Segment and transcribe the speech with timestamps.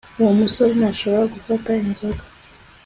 [0.19, 2.23] uwo musore ntashobora gufata inzoga